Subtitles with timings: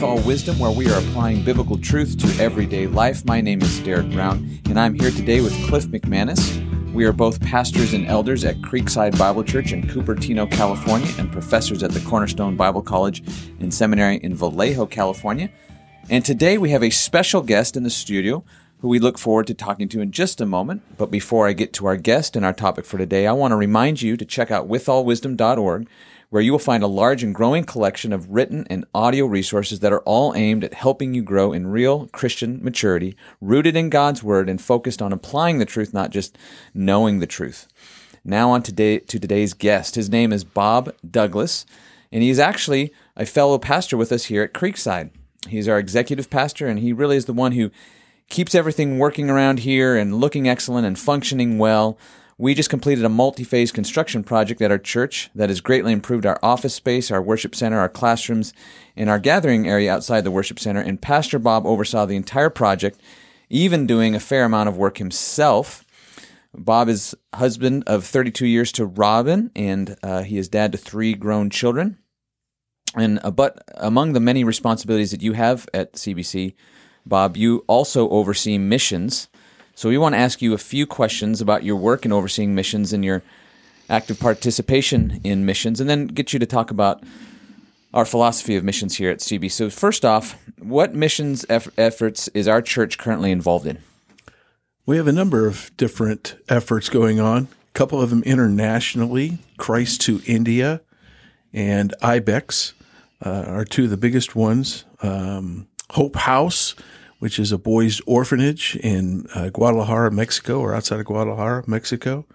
[0.00, 3.22] With All Wisdom, where we are applying biblical truth to everyday life.
[3.26, 6.94] My name is Derek Brown, and I'm here today with Cliff McManis.
[6.94, 11.82] We are both pastors and elders at Creekside Bible Church in Cupertino, California, and professors
[11.82, 13.22] at the Cornerstone Bible College
[13.60, 15.50] and Seminary in Vallejo, California.
[16.08, 18.42] And today we have a special guest in the studio
[18.78, 20.80] who we look forward to talking to in just a moment.
[20.96, 23.56] But before I get to our guest and our topic for today, I want to
[23.56, 25.86] remind you to check out withallwisdom.org
[26.30, 29.92] where you will find a large and growing collection of written and audio resources that
[29.92, 34.48] are all aimed at helping you grow in real Christian maturity, rooted in God's Word
[34.48, 36.38] and focused on applying the truth, not just
[36.72, 37.66] knowing the truth.
[38.24, 39.96] Now on today to today's guest.
[39.96, 41.66] His name is Bob Douglas,
[42.12, 45.10] and he's actually a fellow pastor with us here at Creekside.
[45.48, 47.70] He's our executive pastor, and he really is the one who
[48.28, 51.98] keeps everything working around here and looking excellent and functioning well.
[52.40, 56.24] We just completed a multi phase construction project at our church that has greatly improved
[56.24, 58.54] our office space, our worship center, our classrooms,
[58.96, 60.80] and our gathering area outside the worship center.
[60.80, 62.98] And Pastor Bob oversaw the entire project,
[63.50, 65.84] even doing a fair amount of work himself.
[66.54, 71.12] Bob is husband of 32 years to Robin, and uh, he is dad to three
[71.12, 71.98] grown children.
[72.96, 76.54] And uh, but among the many responsibilities that you have at CBC,
[77.04, 79.28] Bob, you also oversee missions
[79.80, 82.92] so we want to ask you a few questions about your work in overseeing missions
[82.92, 83.22] and your
[83.88, 87.02] active participation in missions, and then get you to talk about
[87.94, 89.50] our philosophy of missions here at CB.
[89.50, 93.78] So first off, what missions eff- efforts is our church currently involved in?
[94.84, 97.44] We have a number of different efforts going on.
[97.44, 100.82] A couple of them internationally, Christ to India
[101.54, 102.74] and IBEX
[103.24, 104.84] uh, are two of the biggest ones.
[105.00, 106.74] Um, Hope House
[107.20, 112.26] which is a boys' orphanage in uh, Guadalajara, Mexico, or outside of Guadalajara, Mexico.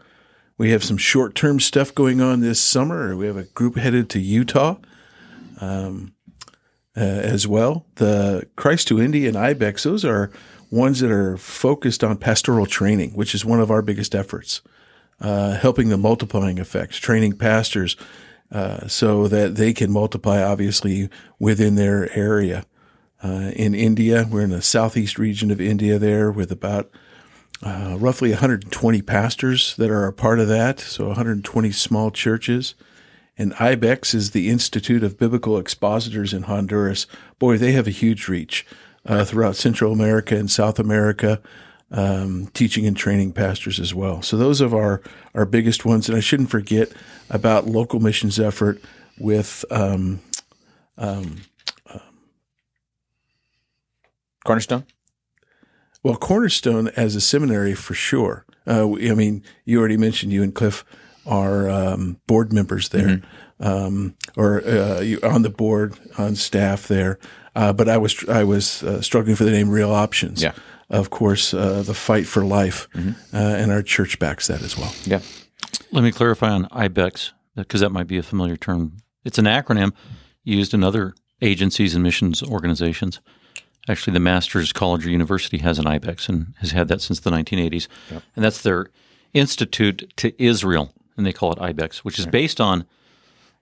[0.58, 3.16] We have some short term stuff going on this summer.
[3.16, 4.78] We have a group headed to Utah
[5.60, 6.14] um,
[6.96, 7.88] uh, as well.
[7.96, 10.32] The Christ to India and IBEX, those are
[10.70, 14.62] ones that are focused on pastoral training, which is one of our biggest efforts,
[15.20, 17.98] uh, helping the multiplying effects, training pastors
[18.52, 21.10] uh, so that they can multiply, obviously,
[21.40, 22.66] within their area
[23.26, 24.28] uh, in India.
[24.30, 26.92] We're in the southeast region of India there with about
[27.64, 32.76] uh, roughly 120 pastors that are a part of that, so 120 small churches.
[33.38, 37.08] And IBEX is the Institute of Biblical Expositors in Honduras.
[37.40, 38.66] Boy, they have a huge reach
[39.06, 41.42] uh, throughout Central America and South America,
[41.92, 44.22] um, teaching and training pastors as well.
[44.22, 45.02] So those are our,
[45.34, 46.08] our biggest ones.
[46.08, 46.92] And I shouldn't forget
[47.30, 48.80] about local missions effort
[49.18, 50.22] with um,
[50.98, 51.42] um,
[54.46, 54.86] Cornerstone?
[56.04, 58.46] Well, Cornerstone as a seminary for sure.
[58.68, 60.86] Uh, I mean, you already mentioned you and Cliff
[61.26, 63.64] are um, board members there, mm-hmm.
[63.64, 67.20] um, or uh, on the board on staff there.
[67.56, 70.44] Uh, but I was I was uh, struggling for the name Real Options.
[70.44, 70.54] Yeah.
[70.90, 73.36] Of course, uh, the fight for life, mm-hmm.
[73.36, 74.94] Uh, and our church backs that as well.
[75.04, 75.22] Yeah.
[75.92, 78.98] Let me clarify on IBEX because that might be a familiar term.
[79.24, 79.94] It's an acronym
[80.44, 83.20] used in other agencies and missions organizations.
[83.88, 87.30] Actually, the Master's College or University has an IBEX and has had that since the
[87.30, 87.88] 1980s.
[88.12, 88.24] Yep.
[88.36, 88.90] And that's their
[89.34, 92.86] Institute to Israel, and they call it IBEX, which is based on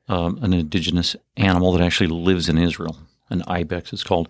[0.08, 2.98] um, an indigenous animal that actually lives in Israel.
[3.30, 4.30] An IBEX is called.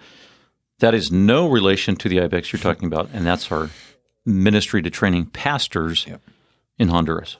[0.79, 3.69] That is no relation to the IBEX you're talking about, and that's our
[4.25, 6.21] ministry to training pastors yep.
[6.77, 7.37] in Honduras.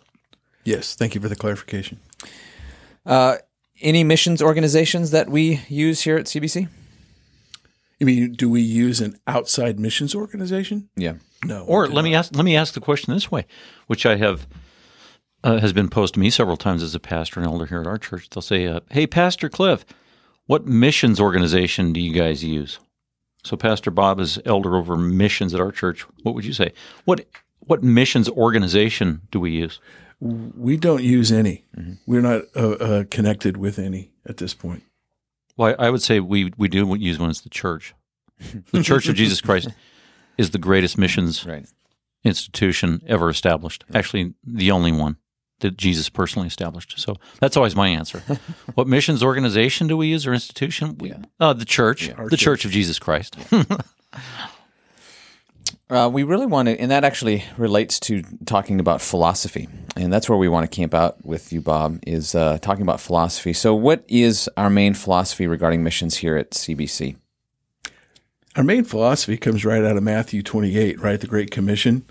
[0.64, 2.00] Yes, thank you for the clarification.
[3.06, 3.38] Uh,
[3.82, 6.68] any missions organizations that we use here at CBC?
[8.02, 10.90] I mean, do we use an outside missions organization?
[10.96, 11.16] Yeah.
[11.46, 11.64] No.
[11.66, 13.46] Or let me ask let me ask the question this way,
[13.88, 14.48] which I have
[15.44, 17.88] uh, has been posed to me several times as a pastor and elder here at
[17.88, 18.30] our church.
[18.30, 19.86] They'll say, uh, "Hey, Pastor Cliff,
[20.48, 22.80] what missions organization do you guys use?"
[23.44, 26.02] So, Pastor Bob is elder over missions at our church.
[26.24, 26.72] What would you say?
[27.06, 27.26] What
[27.60, 29.80] what missions organization do we use?
[30.20, 31.66] We don't use any.
[31.78, 31.94] Mm-hmm.
[32.06, 34.84] We're not uh, uh connected with any at this point.
[35.58, 37.94] Well, I would say we we do use one as the church.
[38.72, 39.70] The Church of Jesus Christ
[40.38, 41.66] is the greatest missions right.
[42.24, 43.86] institution ever established.
[43.94, 45.18] Actually, the only one
[45.60, 47.00] that Jesus personally established.
[47.00, 48.20] So that's always my answer.
[48.76, 50.98] what missions organization do we use or institution?
[50.98, 51.22] We, yeah.
[51.40, 52.40] uh, the church, yeah, the church.
[52.40, 52.66] church.
[52.66, 53.38] of Jesus Christ.
[53.52, 53.64] Yeah.
[55.90, 60.30] Uh, we really want to, and that actually relates to talking about philosophy, and that's
[60.30, 62.00] where we want to camp out with you, Bob.
[62.08, 63.52] Is uh, talking about philosophy.
[63.52, 67.18] So, what is our main philosophy regarding missions here at CBC?
[68.56, 71.20] Our main philosophy comes right out of Matthew 28, right?
[71.20, 72.06] The Great Commission.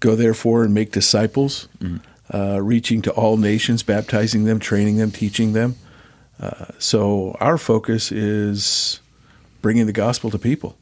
[0.00, 1.98] Go therefore and make disciples, mm-hmm.
[2.36, 5.76] uh, reaching to all nations, baptizing them, training them, teaching them.
[6.40, 9.00] Uh, so, our focus is
[9.62, 10.76] bringing the gospel to people.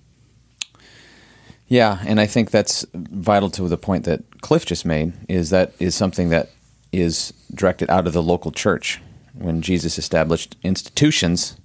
[1.68, 5.14] Yeah, and I think that's vital to the point that Cliff just made.
[5.28, 6.50] Is that is something that
[6.92, 9.00] is directed out of the local church.
[9.34, 11.56] When Jesus established institutions,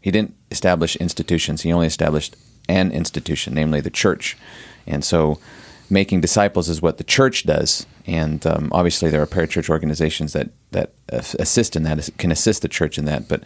[0.00, 1.62] he didn't establish institutions.
[1.62, 2.36] He only established
[2.68, 4.36] an institution, namely the church.
[4.86, 5.40] And so,
[5.88, 7.86] making disciples is what the church does.
[8.06, 12.68] And um, obviously, there are parachurch organizations that that assist in that, can assist the
[12.68, 13.28] church in that.
[13.28, 13.42] But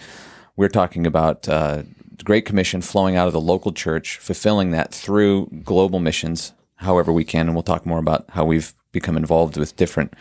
[0.56, 1.84] we're talking about uh,
[2.24, 7.24] Great Commission flowing out of the local church, fulfilling that through global missions, however we
[7.24, 7.46] can.
[7.46, 10.14] And we'll talk more about how we've become involved with different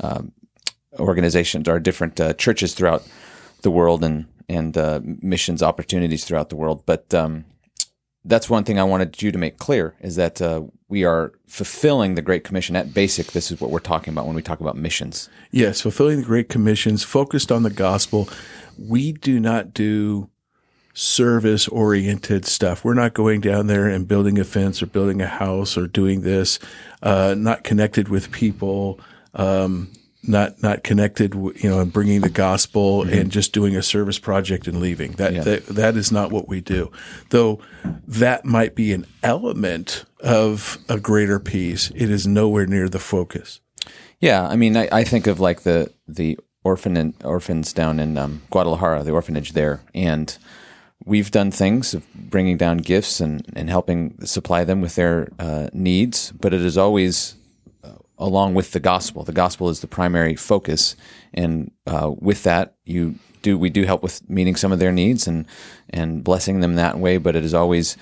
[0.00, 0.32] um,
[0.98, 3.02] organizations or different uh, churches throughout
[3.62, 6.84] the world and and uh, missions opportunities throughout the world.
[6.86, 7.46] But um,
[8.24, 12.14] that's one thing I wanted you to make clear is that uh, we are fulfilling
[12.14, 13.32] the Great Commission at basic.
[13.32, 15.28] This is what we're talking about when we talk about missions.
[15.50, 18.28] Yes, fulfilling the Great Commissions, focused on the gospel.
[18.78, 20.30] We do not do
[20.96, 22.82] service oriented stuff.
[22.82, 26.22] We're not going down there and building a fence or building a house or doing
[26.22, 26.58] this,
[27.02, 28.98] uh, not connected with people.
[29.34, 29.92] Um,
[30.28, 33.12] not not connected, you know, and bringing the gospel mm-hmm.
[33.12, 35.12] and just doing a service project and leaving.
[35.12, 35.42] That, yeah.
[35.42, 36.90] that that is not what we do.
[37.30, 37.60] Though
[38.08, 41.92] that might be an element of a greater peace.
[41.94, 43.60] It is nowhere near the focus.
[44.18, 48.18] Yeah, I mean, I, I think of like the the orphan and, orphans down in
[48.18, 50.36] um, Guadalajara, the orphanage there, and
[51.04, 55.68] we've done things of bringing down gifts and, and helping supply them with their uh,
[55.72, 57.36] needs, but it is always
[57.84, 59.22] uh, along with the gospel.
[59.22, 60.96] The gospel is the primary focus,
[61.34, 65.28] and uh, with that, you do we do help with meeting some of their needs
[65.28, 65.46] and
[65.90, 67.18] and blessing them that way.
[67.18, 67.96] But it is always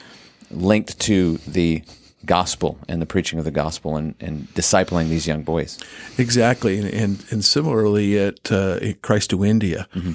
[0.51, 1.83] linked to the
[2.25, 5.79] gospel and the preaching of the gospel and, and discipling these young boys.
[6.17, 9.89] Exactly, and and, and similarly at, uh, at Christ to India.
[9.95, 10.13] Mm-hmm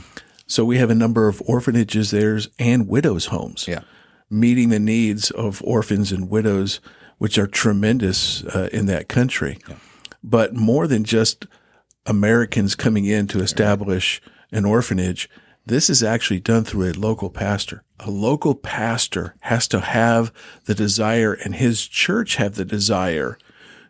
[0.49, 3.67] so we have a number of orphanages there and widows' homes.
[3.67, 3.81] Yeah.
[4.31, 6.81] Meeting the needs of orphans and widows,
[7.19, 9.59] which are tremendous uh, in that country.
[9.69, 9.75] Yeah.
[10.23, 11.45] But more than just
[12.05, 15.29] Americans coming in to establish an orphanage,
[15.65, 17.83] this is actually done through a local pastor.
[17.99, 20.33] A local pastor has to have
[20.65, 23.37] the desire and his church have the desire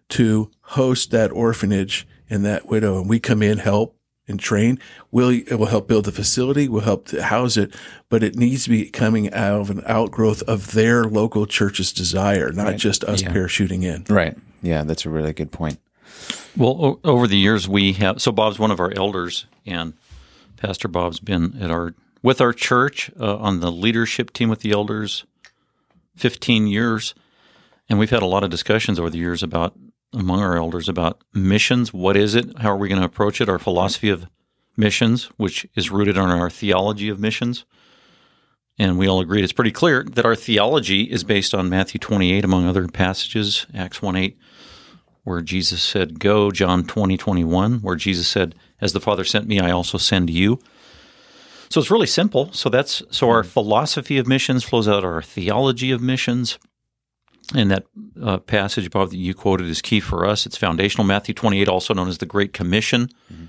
[0.09, 2.99] to host that orphanage and that widow.
[2.99, 3.95] And we come in, help,
[4.29, 4.79] and train.
[5.11, 7.75] Will it will help build the facility, will help to house it,
[8.09, 12.51] but it needs to be coming out of an outgrowth of their local church's desire,
[12.51, 12.77] not right.
[12.77, 13.29] just us yeah.
[13.29, 14.05] parachuting in.
[14.13, 14.37] Right.
[14.61, 15.79] Yeah, that's a really good point.
[16.55, 19.93] Well, o- over the years we have so Bob's one of our elders, and
[20.57, 24.71] Pastor Bob's been at our with our church uh, on the leadership team with the
[24.71, 25.25] elders,
[26.15, 27.15] fifteen years,
[27.87, 29.73] and we've had a lot of discussions over the years about
[30.13, 31.93] among our elders about missions.
[31.93, 32.57] What is it?
[32.59, 33.49] How are we going to approach it?
[33.49, 34.27] Our philosophy of
[34.75, 37.65] missions, which is rooted on our theology of missions.
[38.77, 42.45] And we all agreed it's pretty clear that our theology is based on Matthew 28,
[42.45, 44.39] among other passages, Acts 1 8,
[45.23, 49.59] where Jesus said, Go, John 20, 21, where Jesus said, As the Father sent me,
[49.59, 50.59] I also send you.
[51.69, 52.51] So it's really simple.
[52.53, 53.49] So that's so our hmm.
[53.49, 56.57] philosophy of missions flows out of our theology of missions.
[57.55, 57.85] And that
[58.21, 60.45] uh, passage, Bob, that you quoted is key for us.
[60.45, 61.05] It's foundational.
[61.05, 63.09] Matthew 28, also known as the Great Commission.
[63.31, 63.45] Mm-hmm.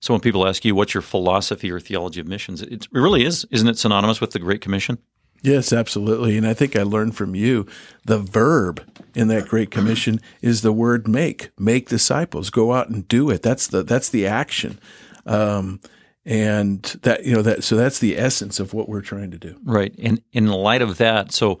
[0.00, 3.46] So when people ask you, what's your philosophy or theology of missions, it really is,
[3.50, 4.98] isn't it synonymous with the Great Commission?
[5.42, 6.36] Yes, absolutely.
[6.36, 7.66] And I think I learned from you
[8.04, 13.06] the verb in that Great Commission is the word make, make disciples, go out and
[13.06, 13.42] do it.
[13.42, 14.78] That's the, that's the action.
[15.26, 15.80] Um,
[16.24, 19.58] and that, you know, that, so that's the essence of what we're trying to do.
[19.64, 19.94] Right.
[19.98, 21.60] And in light of that, so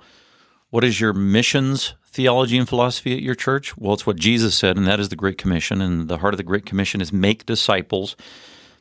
[0.70, 3.76] what is your missions theology and philosophy at your church?
[3.76, 5.80] Well, it's what Jesus said, and that is the Great Commission.
[5.80, 8.16] And the heart of the Great Commission is make disciples.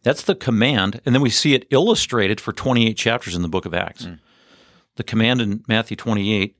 [0.04, 1.02] That's the command.
[1.06, 4.06] And then we see it illustrated for 28 chapters in the book of Acts.
[4.06, 4.20] Mm.
[4.96, 6.58] The command in Matthew 28,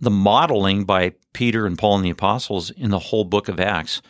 [0.00, 4.00] the modeling by Peter and Paul and the apostles in the whole book of Acts.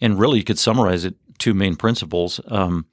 [0.00, 2.40] And really, you could summarize it two main principles.
[2.48, 2.86] Um,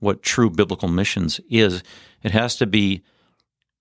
[0.00, 1.82] what true biblical missions is
[2.22, 3.02] it has to be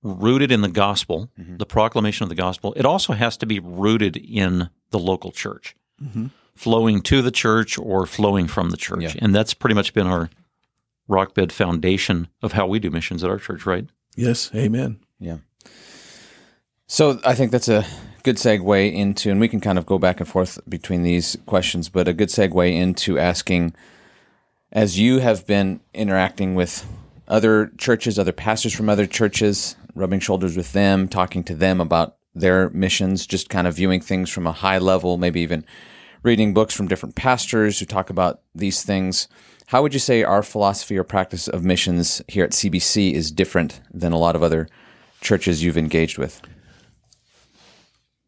[0.07, 1.57] rooted in the gospel, mm-hmm.
[1.57, 2.73] the proclamation of the gospel.
[2.75, 6.27] It also has to be rooted in the local church, mm-hmm.
[6.55, 9.01] flowing to the church or flowing from the church.
[9.01, 9.13] Yeah.
[9.19, 10.29] And that's pretty much been our
[11.09, 13.85] rockbed foundation of how we do missions at our church, right?
[14.15, 14.51] Yes.
[14.55, 14.99] Amen.
[15.19, 15.37] Yeah.
[16.87, 17.85] So I think that's a
[18.23, 21.89] good segue into, and we can kind of go back and forth between these questions,
[21.89, 23.73] but a good segue into asking,
[24.71, 26.85] as you have been interacting with
[27.27, 32.17] other churches, other pastors from other churches, rubbing shoulders with them, talking to them about
[32.33, 35.65] their missions, just kind of viewing things from a high level, maybe even
[36.23, 39.27] reading books from different pastors who talk about these things.
[39.67, 43.81] How would you say our philosophy or practice of missions here at CBC is different
[43.91, 44.67] than a lot of other
[45.21, 46.41] churches you've engaged with?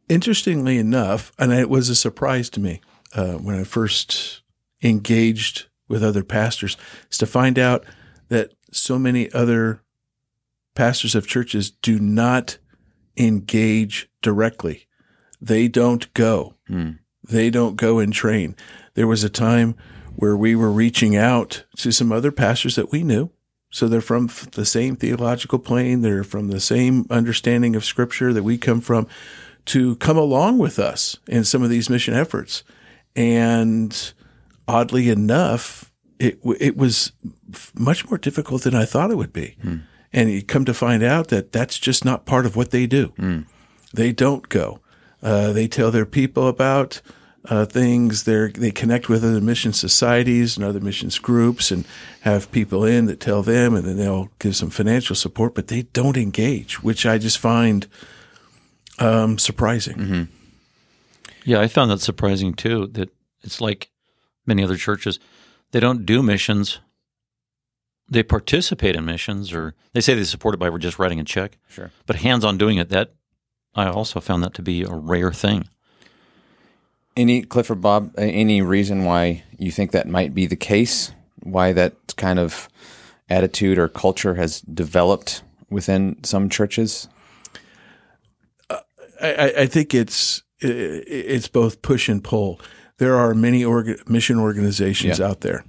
[0.10, 2.82] interestingly enough, and it was a surprise to me
[3.14, 4.42] uh, when I first
[4.84, 6.76] engaged with other pastors,
[7.10, 7.86] is to find out
[8.28, 9.84] that so many other
[10.80, 12.58] pastors of churches do not
[13.18, 14.88] engage directly.
[15.42, 16.56] They don't go.
[16.68, 16.92] Hmm.
[17.22, 18.56] They don't go and train.
[18.94, 19.76] There was a time
[20.16, 23.30] where we were reaching out to some other pastors that we knew.
[23.70, 26.00] So they're from the same theological plane.
[26.00, 29.06] They're from the same understanding of scripture that we come from
[29.66, 32.64] to come along with us in some of these mission efforts.
[33.18, 34.14] And
[34.66, 37.12] oddly enough, it, it was
[37.78, 39.58] much more difficult than I thought it would be.
[39.62, 39.80] Hmm.
[40.12, 43.14] And you come to find out that that's just not part of what they do.
[43.94, 44.80] They don't go.
[45.22, 47.02] Uh, they tell their people about
[47.46, 48.24] uh, things.
[48.24, 51.86] They they connect with other mission societies and other missions groups, and
[52.22, 55.56] have people in that tell them, and then they'll give some financial support.
[55.56, 57.88] But they don't engage, which I just find
[58.98, 60.28] um, surprising.
[61.46, 62.88] Yeah, I found that surprising too.
[62.88, 63.10] That
[63.44, 63.90] it's like
[64.46, 65.20] many other churches,
[65.72, 66.80] they don't do missions.
[68.10, 71.58] They participate in missions, or they say they support it by just writing a check.
[71.70, 71.92] Sure.
[72.08, 73.14] But hands on doing it, that
[73.76, 75.68] I also found that to be a rare thing.
[77.16, 78.14] Any Clifford Bob?
[78.18, 81.12] uh, Any reason why you think that might be the case?
[81.44, 82.68] Why that kind of
[83.30, 87.08] attitude or culture has developed within some churches?
[88.70, 88.80] I,
[89.22, 92.60] I- I think it's it's both push and pull.
[92.98, 95.28] There are many orga- mission organizations Yeah.
[95.28, 95.64] out there,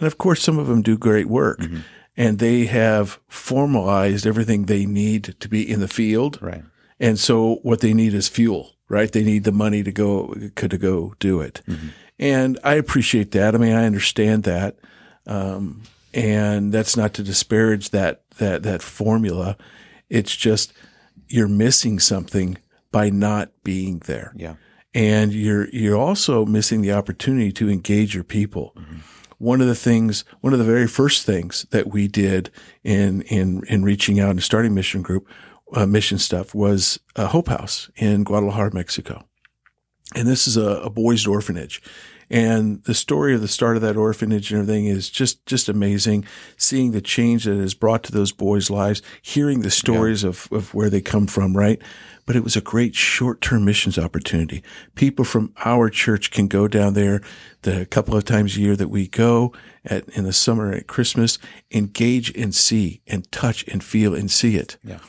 [0.00, 1.80] and of course, some of them do great work, mm-hmm.
[2.16, 6.38] and they have formalized everything they need to be in the field.
[6.40, 6.64] Right.
[6.98, 9.12] And so, what they need is fuel, right?
[9.12, 11.88] They need the money to go to go do it, mm-hmm.
[12.18, 13.54] and I appreciate that.
[13.54, 14.78] I mean, I understand that,
[15.26, 19.56] um, and that's not to disparage that that that formula.
[20.08, 20.72] It's just
[21.28, 22.58] you're missing something
[22.90, 24.32] by not being there.
[24.34, 24.54] Yeah.
[24.92, 28.72] And you're you're also missing the opportunity to engage your people.
[28.76, 28.98] Mm-hmm.
[29.40, 32.50] One of the things, one of the very first things that we did
[32.84, 35.26] in in in reaching out and starting mission group,
[35.72, 39.24] uh, mission stuff was a Hope House in Guadalajara, Mexico.
[40.14, 41.80] And this is a, a boys' orphanage.
[42.30, 46.24] And the story of the start of that orphanage and everything is just, just amazing.
[46.56, 50.48] Seeing the change that it has brought to those boys' lives, hearing the stories of,
[50.52, 51.82] of where they come from, right?
[52.26, 54.62] But it was a great short-term missions opportunity.
[54.94, 57.20] People from our church can go down there
[57.62, 59.52] the couple of times a year that we go
[59.84, 61.38] at, in the summer at Christmas,
[61.72, 64.76] engage and see and touch and feel and see it.
[64.84, 65.00] Yeah.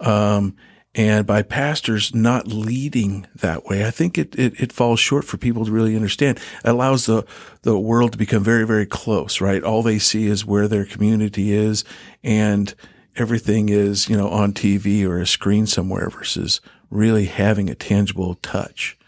[0.00, 0.56] Um,
[0.94, 5.38] and by pastors not leading that way, I think it, it, it falls short for
[5.38, 6.38] people to really understand.
[6.38, 7.24] It allows the,
[7.62, 9.62] the world to become very, very close, right?
[9.62, 11.84] All they see is where their community is
[12.22, 12.74] and
[13.16, 18.34] everything is, you know, on TV or a screen somewhere versus really having a tangible
[18.36, 18.98] touch.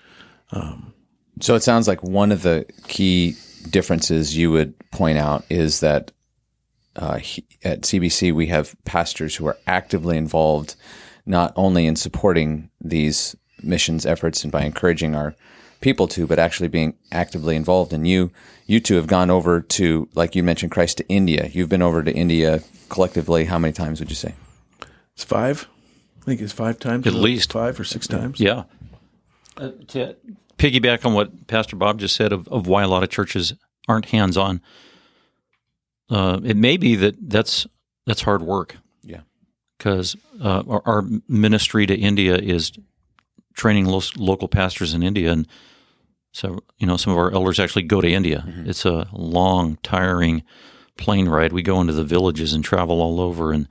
[1.40, 3.36] So it sounds like one of the key
[3.68, 6.12] differences you would point out is that
[6.96, 10.76] uh, he, at CBC we have pastors who are actively involved
[11.26, 15.34] not only in supporting these missions efforts and by encouraging our
[15.80, 17.92] people to, but actually being actively involved.
[17.92, 18.30] And you,
[18.66, 21.48] you two have gone over to, like you mentioned, Christ to India.
[21.52, 23.44] You've been over to India collectively.
[23.44, 24.34] How many times would you say?
[25.14, 25.68] It's five.
[26.22, 27.06] I think it's five times.
[27.06, 27.52] At least.
[27.52, 28.40] five or six times.
[28.40, 28.64] Yeah.
[29.56, 30.16] Uh, to
[30.58, 33.54] piggyback on what Pastor Bob just said of, of why a lot of churches
[33.86, 34.60] aren't hands on,
[36.10, 37.66] uh, it may be that that's
[38.06, 38.80] that's hard work Yeah.
[39.78, 42.72] Because uh, our, our ministry to India is
[43.54, 45.46] training lo- local pastors in India, and
[46.32, 48.44] so you know some of our elders actually go to India.
[48.66, 50.42] It's a long, tiring
[50.96, 51.52] plane ride.
[51.52, 53.68] We go into the villages and travel all over, and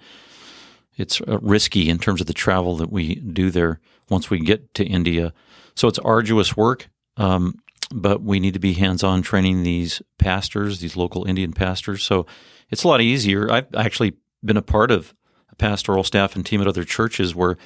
[0.98, 3.79] it's uh, risky in terms of the travel that we do there
[4.10, 5.33] once we get to India.
[5.75, 7.55] So it's arduous work, um,
[7.91, 12.03] but we need to be hands on training these pastors, these local Indian pastors.
[12.03, 12.25] So
[12.69, 13.51] it's a lot easier.
[13.51, 15.13] I've actually been a part of
[15.57, 17.57] pastoral staff and team at other churches where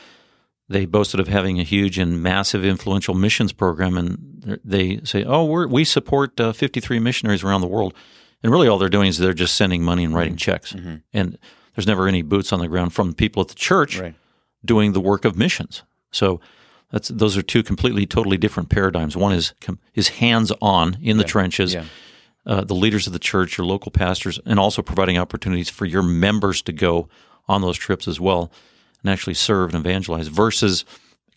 [0.69, 5.45] they boasted of having a huge and massive influential missions program, and they say, "Oh,
[5.45, 7.93] we're, we support uh, 53 missionaries around the world,"
[8.43, 10.75] and really all they're doing is they're just sending money and writing checks,
[11.13, 11.37] and
[11.75, 14.15] there's never any boots on the ground from people at the church Right.
[14.65, 15.83] doing the work of missions.
[16.11, 16.41] So
[16.91, 19.15] that's those are two completely, totally different paradigms.
[19.15, 19.53] One is
[19.93, 21.73] is hands on in the trenches.
[21.75, 21.83] Yeah.
[22.45, 26.01] Uh, the leaders of the church, your local pastors, and also providing opportunities for your
[26.01, 27.09] members to go
[27.47, 28.51] on those trips as well
[29.01, 30.83] and actually serve and evangelize versus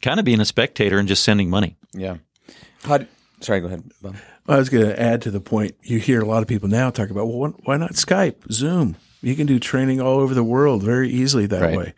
[0.02, 1.76] kind of being a spectator and just sending money.
[1.92, 2.16] Yeah.
[2.84, 3.06] How d
[3.40, 3.90] sorry, go ahead.
[4.02, 4.16] Bob.
[4.48, 5.76] I was going to add to the point.
[5.82, 8.96] You hear a lot of people now talk about, well, why- why not Skype, Zoom?
[9.22, 11.76] You can do training all over the world very easily that Right.
[11.76, 11.94] way.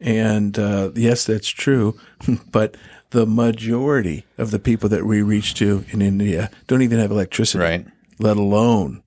[0.00, 1.98] And uh, yes, that's true.
[2.50, 2.76] but
[3.10, 7.62] the majority of the people that we reach to in India don't even have electricity,
[7.62, 7.86] Right.
[8.18, 9.02] let alone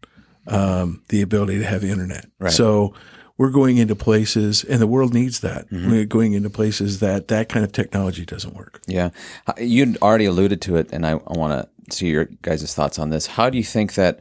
[0.47, 2.25] um, the ability to have the internet.
[2.39, 2.51] Right.
[2.51, 2.93] So
[3.39, 5.69] we're going into places, and the world needs that.
[5.69, 5.89] Mm-hmm.
[5.89, 8.81] We're going into places that that kind of technology doesn't work.
[8.85, 9.11] Yeah.
[9.57, 11.53] You'd already alluded to it, and I, I want
[11.87, 13.27] to see your guys' thoughts on this.
[13.27, 14.19] How do you think that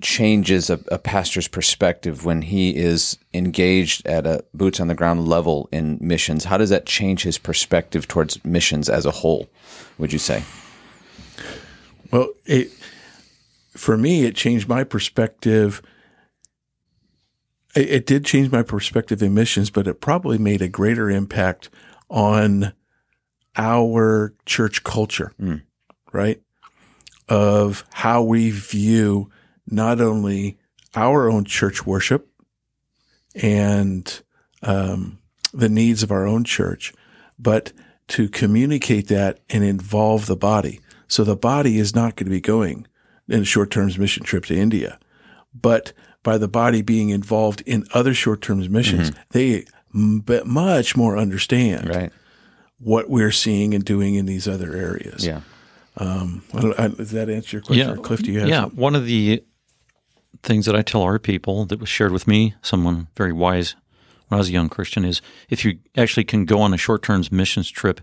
[0.00, 5.28] changes a, a pastor's perspective when he is engaged at a boots on the ground
[5.28, 6.44] level in missions?
[6.44, 9.50] How does that change his perspective towards missions as a whole,
[9.98, 10.42] would you say?
[12.10, 12.72] Well, it
[13.72, 15.82] for me, it changed my perspective.
[17.74, 21.70] It, it did change my perspective in missions, but it probably made a greater impact
[22.08, 22.72] on
[23.56, 25.32] our church culture,
[26.12, 26.40] right?
[27.28, 29.30] Of how we view
[29.66, 30.58] not only
[30.94, 32.28] our own church worship
[33.34, 34.22] and
[34.62, 35.18] um,
[35.52, 36.92] the needs of our own church,
[37.38, 37.72] but
[38.08, 40.80] to communicate that and involve the body.
[41.08, 42.86] So the body is not going to be going
[43.28, 44.98] in a short term mission trip to India,
[45.54, 49.64] but by the body being involved in other short term missions, they
[49.94, 52.12] m- but much more understand Right.
[52.78, 55.26] what we're seeing and doing in these other areas.
[55.26, 55.40] Yeah.
[55.96, 57.90] Um, I don't- I- does that answer your question?
[57.90, 58.60] Or Cliff, do you have yeah.
[58.62, 58.78] something?
[58.80, 59.42] One of the
[60.42, 63.74] things that I tell our people that was shared with me, someone very wise
[64.28, 67.02] when I was a young Christian, is if you actually can go on a short
[67.02, 68.00] term missions trip,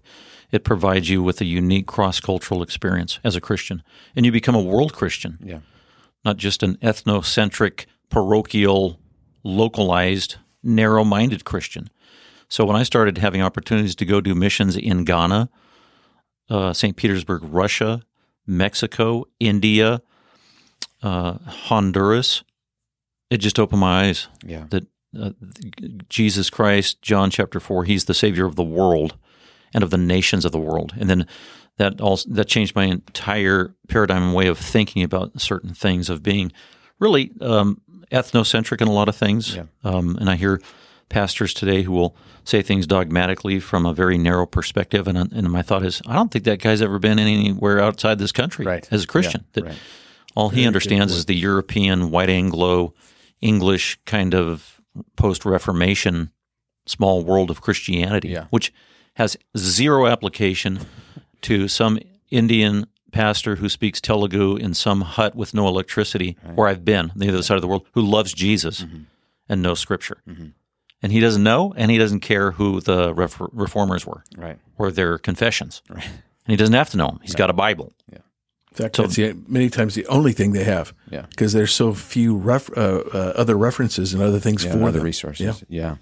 [0.52, 3.82] it provides you with a unique cross cultural experience as a Christian.
[4.16, 5.60] And you become a world Christian, Yeah.
[6.24, 9.00] not just an ethnocentric, parochial,
[9.44, 11.90] localized, narrow minded Christian.
[12.48, 15.50] So when I started having opportunities to go do missions in Ghana,
[16.50, 16.96] uh, St.
[16.96, 18.02] Petersburg, Russia,
[18.48, 20.02] Mexico, India,
[21.04, 22.44] uh, Honduras,
[23.30, 24.66] it just opened my eyes Yeah.
[24.72, 24.88] that
[25.20, 25.32] uh,
[26.10, 29.16] Jesus Christ, John chapter four, He's the Savior of the world
[29.74, 31.28] and of the nations of the world, and then
[31.78, 36.22] that also that changed my entire paradigm and way of thinking about certain things of
[36.22, 36.52] being
[37.00, 37.82] really um,
[38.12, 39.56] ethnocentric in a lot of things.
[39.56, 39.64] Yeah.
[39.84, 40.62] Um, and I hear
[41.10, 45.62] pastors today who will say things dogmatically from a very narrow perspective, and and my
[45.62, 48.88] thought is, I don't think that guy's ever been anywhere outside this country Right.
[48.92, 49.42] as a Christian.
[49.42, 49.78] Yeah, that right.
[50.36, 52.94] all he understands is the European white Anglo
[53.42, 54.82] English kind of
[55.16, 56.32] post Reformation
[56.86, 58.46] small world of Christianity, Yeah.
[58.50, 58.74] which
[59.16, 60.80] has zero application
[61.42, 62.00] to some
[62.32, 67.18] Indian pastor who speaks Telugu in some hut with no electricity, where I've been, on
[67.18, 69.04] the other side of the world, who loves Jesus Mm-hmm.
[69.50, 70.18] and knows Scripture.
[71.02, 74.60] And he doesn't know, and he doesn't care who the ref- reformers were Right.
[74.78, 75.82] or their confessions.
[75.90, 76.04] right.
[76.06, 77.20] And he doesn't have to know them.
[77.22, 77.94] He's got a Bible.
[78.12, 80.94] In fact, that's the, many times the only thing they have.
[81.10, 81.26] Yeah.
[81.30, 82.82] Because there's so few ref, uh,
[83.14, 85.06] uh, other references and other things Yeah, for and other them.
[85.06, 85.64] resources.
[85.70, 85.96] Yeah.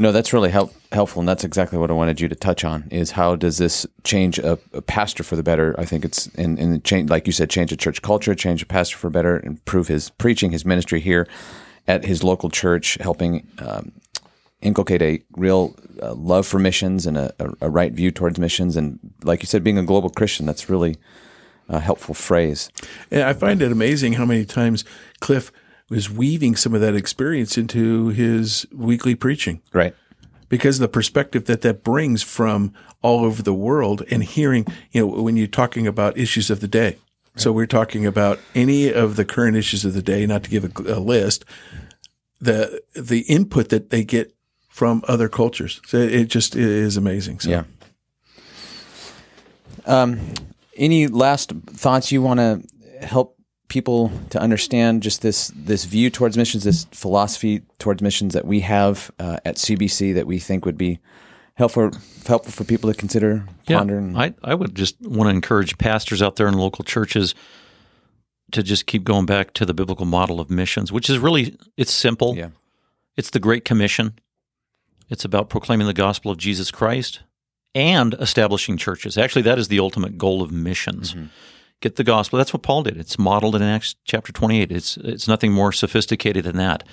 [0.00, 2.88] No, that's really help, helpful, and that's exactly what I wanted you to touch on.
[2.90, 5.74] Is how does this change a, a pastor for the better?
[5.78, 8.66] I think it's in, in change, like you said, change a church culture, change a
[8.66, 11.28] pastor for better, improve his preaching, his ministry here
[11.86, 13.92] at his local church, helping um,
[14.62, 18.78] inculcate a real uh, love for missions and a, a, a right view towards missions,
[18.78, 20.46] and like you said, being a global Christian.
[20.46, 20.96] That's really
[21.68, 22.70] a helpful phrase.
[23.12, 24.82] I find it amazing how many times
[25.20, 25.52] Cliff
[25.90, 29.94] was weaving some of that experience into his weekly preaching Right.
[30.48, 32.72] because of the perspective that that brings from
[33.02, 36.68] all over the world and hearing, you know, when you're talking about issues of the
[36.68, 36.96] day.
[37.36, 40.64] So we're talking about any of the current issues of the day, not to give
[40.64, 41.44] a, a list,
[42.40, 44.34] the the input that they get
[44.68, 45.80] from other cultures.
[45.86, 47.40] So it just is amazing.
[47.40, 47.64] So Yeah.
[49.86, 50.20] Um,
[50.76, 52.62] any last thoughts you want to
[53.06, 53.36] help
[53.70, 58.60] people to understand just this this view towards missions, this philosophy towards missions that we
[58.60, 60.98] have uh, at CBC that we think would be
[61.54, 61.90] helpful
[62.26, 63.96] helpful for people to consider, ponder?
[63.96, 67.34] and- I, I would just want to encourage pastors out there in local churches
[68.52, 71.92] to just keep going back to the biblical model of missions, which is really it's
[71.92, 72.36] simple.
[72.36, 72.48] yeah,
[73.16, 74.14] It's the Great Commission.
[75.08, 77.20] It's about proclaiming the gospel of Jesus Christ
[77.74, 79.16] and establishing churches.
[79.16, 81.14] Actually, that is the ultimate goal of missions.
[81.80, 82.36] Get the gospel.
[82.36, 82.98] That's what Paul did.
[82.98, 84.70] It's modeled in Acts chapter 28.
[84.70, 86.84] It's it's nothing more sophisticated than that.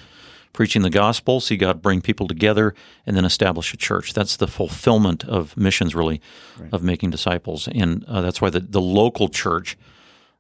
[0.54, 2.74] Preaching the gospel, see God bring people together,
[3.06, 4.14] and then establish a church.
[4.14, 6.22] That's the fulfillment of missions, really,
[6.72, 7.68] of making disciples.
[7.68, 9.78] And uh, that's why the, the local church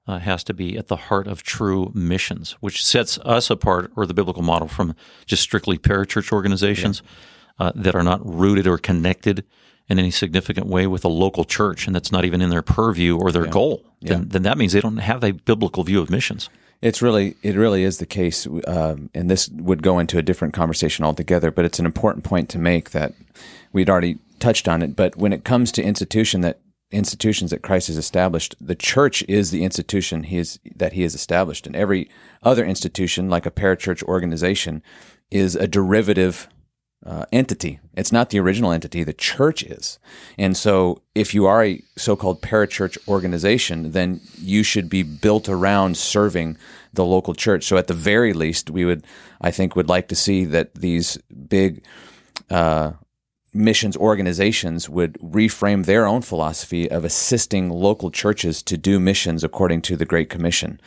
[0.08, 4.06] uh, has to be at the heart of true missions, which sets us apart, or
[4.08, 7.04] the biblical model, from just strictly parachurch organizations
[7.60, 9.44] uh, that are not rooted or connected
[9.89, 13.17] in any significant way with a local church, and that's not even in their purview
[13.17, 13.86] or their goal.
[14.02, 16.50] Then, then that means they don't have a biblical view of missions.
[16.82, 20.54] It's really, it really is the case, um, and this would go into a different
[20.54, 21.52] conversation altogether.
[21.52, 23.13] But it's an important point to make that
[23.73, 24.95] we'd already touched on it.
[24.95, 26.60] But when it comes to institution that
[26.91, 31.15] institutions that Christ has established, the church is the institution he is, that He has
[31.15, 32.10] established, and every
[32.43, 34.84] other institution, like a parachurch organization,
[35.32, 36.47] is a derivative
[37.06, 37.80] uh, entity.
[37.94, 40.00] It's not the original entity, the church is.
[40.38, 45.48] And so, if you are a so called parachurch organization, then you should be built
[45.48, 46.58] around serving
[46.94, 47.66] the local church.
[47.66, 49.06] So, at the very least, we would,
[49.40, 51.84] I think, would like to see that these big
[52.50, 52.94] uh,
[53.54, 59.82] missions organizations would reframe their own philosophy of assisting local churches to do missions according
[59.82, 60.80] to the Great Commission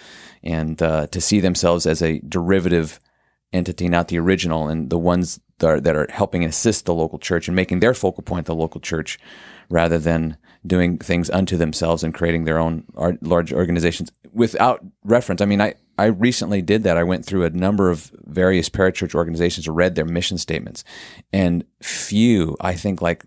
[0.42, 3.00] and uh, to see themselves as a derivative
[3.52, 7.18] entity, not the original, and the ones that are, that are helping assist the local
[7.18, 9.18] church and making their focal point the local church
[9.68, 12.84] rather than doing things unto themselves and creating their own
[13.22, 15.40] large organizations without reference.
[15.40, 16.96] I mean, I, I recently did that.
[16.96, 20.84] I went through a number of various parachurch organizations, read their mission statements,
[21.32, 23.24] and few, I think, like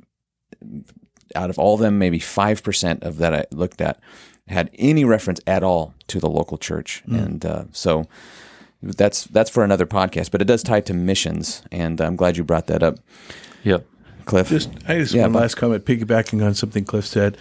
[1.35, 3.99] out of all of them, maybe 5% of that I looked at
[4.47, 7.03] had any reference at all to the local church.
[7.07, 7.23] Mm.
[7.23, 8.07] And uh, so,
[8.83, 12.43] that's that's for another podcast, but it does tie to missions, and I'm glad you
[12.43, 12.99] brought that up.
[13.63, 13.85] Yep,
[14.25, 14.49] Cliff.
[14.49, 17.37] Just I just yeah, one last comment, piggybacking on something Cliff said,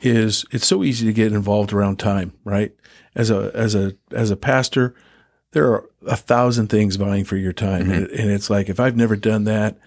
[0.00, 2.74] is it's so easy to get involved around time, right?
[3.14, 4.94] As a as a as a pastor,
[5.52, 7.92] there are a thousand things vying for your time, mm-hmm.
[7.92, 9.78] and, and, it's like if I've never done that,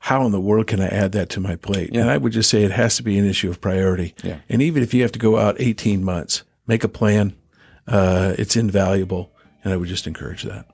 [0.00, 1.90] how in the world can I add that to my plate?
[1.92, 2.02] Yeah.
[2.02, 4.14] And I would just say it has to be an issue of priority.
[4.22, 4.38] Yeah.
[4.48, 7.36] And even if you have to go out 18 months, make a plan.
[7.86, 9.33] Uh, it's invaluable
[9.64, 10.66] and I would just encourage that.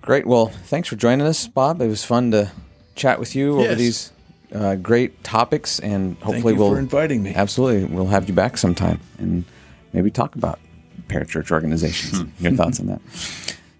[0.00, 0.26] Great.
[0.26, 1.80] Well, thanks for joining us, Bob.
[1.80, 2.50] It was fun to
[2.94, 3.66] chat with you yes.
[3.66, 4.12] over these
[4.54, 7.34] uh, great topics, and hopefully we'll inviting me.
[7.34, 9.44] Absolutely, we'll have you back sometime and
[9.92, 10.58] maybe talk about
[11.08, 12.20] parachurch organizations.
[12.20, 12.44] Hmm.
[12.44, 13.00] Your thoughts on that?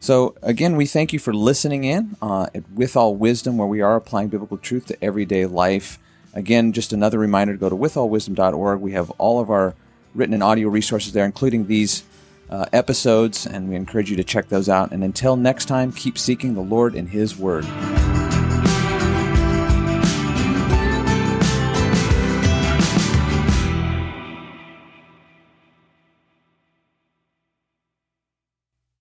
[0.00, 3.96] So again, we thank you for listening in uh, with all wisdom, where we are
[3.96, 5.98] applying biblical truth to everyday life.
[6.34, 8.80] Again, just another reminder to go to withallwisdom.org.
[8.80, 9.74] We have all of our
[10.14, 12.04] written and audio resources there, including these
[12.52, 14.92] uh, episodes, and we encourage you to check those out.
[14.92, 17.64] And until next time, keep seeking the Lord in His Word.